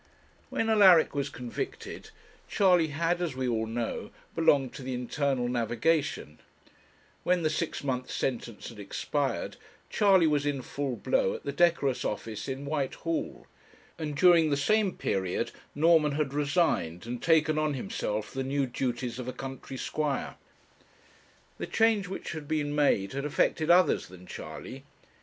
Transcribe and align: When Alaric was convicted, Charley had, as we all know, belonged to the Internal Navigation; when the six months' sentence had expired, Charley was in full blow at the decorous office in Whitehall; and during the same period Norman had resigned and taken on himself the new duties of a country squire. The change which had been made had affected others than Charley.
When 0.49 0.67
Alaric 0.67 1.13
was 1.13 1.29
convicted, 1.29 2.09
Charley 2.47 2.87
had, 2.87 3.21
as 3.21 3.35
we 3.35 3.47
all 3.47 3.67
know, 3.67 4.09
belonged 4.33 4.73
to 4.73 4.81
the 4.81 4.95
Internal 4.95 5.47
Navigation; 5.47 6.39
when 7.21 7.43
the 7.43 7.51
six 7.51 7.83
months' 7.83 8.15
sentence 8.15 8.69
had 8.69 8.79
expired, 8.79 9.57
Charley 9.91 10.25
was 10.25 10.43
in 10.43 10.63
full 10.63 10.95
blow 10.95 11.35
at 11.35 11.43
the 11.43 11.51
decorous 11.51 12.03
office 12.03 12.47
in 12.47 12.65
Whitehall; 12.65 13.45
and 13.99 14.17
during 14.17 14.49
the 14.49 14.57
same 14.57 14.97
period 14.97 15.51
Norman 15.75 16.13
had 16.13 16.33
resigned 16.33 17.05
and 17.05 17.21
taken 17.21 17.59
on 17.59 17.75
himself 17.75 18.33
the 18.33 18.43
new 18.43 18.65
duties 18.65 19.19
of 19.19 19.27
a 19.27 19.31
country 19.33 19.77
squire. 19.77 20.35
The 21.59 21.67
change 21.67 22.07
which 22.07 22.31
had 22.31 22.47
been 22.47 22.73
made 22.73 23.13
had 23.13 23.23
affected 23.23 23.69
others 23.69 24.07
than 24.07 24.25
Charley. 24.25 24.83